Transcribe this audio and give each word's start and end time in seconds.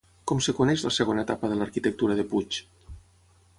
Com 0.29 0.39
es 0.43 0.47
coneix 0.59 0.85
la 0.85 0.91
segona 0.95 1.27
etapa 1.27 1.51
de 1.53 1.59
l'arquitectura 1.61 2.17
de 2.21 2.25
Puig? 2.35 2.61